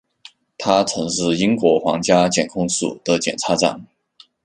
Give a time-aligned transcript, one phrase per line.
[0.57, 3.85] 他曾是英国皇家检控署的检察长。